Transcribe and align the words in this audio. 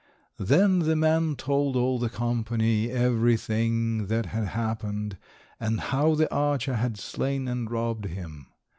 Then 0.39 0.79
the 0.79 0.95
man 0.95 1.35
told 1.35 1.75
all 1.75 1.99
the 1.99 2.09
company 2.09 2.89
everything 2.89 4.07
that 4.07 4.25
had 4.25 4.45
happened, 4.45 5.15
and 5.59 5.79
how 5.79 6.15
the 6.15 6.33
archer 6.33 6.77
had 6.77 6.97
slain 6.97 7.47
and 7.47 7.69
robbed 7.69 8.05
him. 8.05 8.47